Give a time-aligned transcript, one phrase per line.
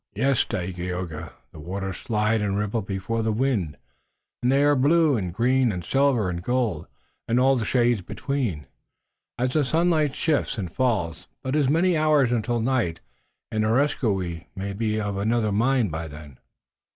[0.15, 3.77] "Yes, Dagaeoga, the waters slide and ripple before the wind,
[4.41, 6.87] and they are blue and green, and silver and gold,
[7.27, 8.65] and all the shades between,
[9.37, 12.99] as the sunlight shifts and falls, but it is many hours until night
[13.51, 16.39] and Areskoui may be of another mind by then."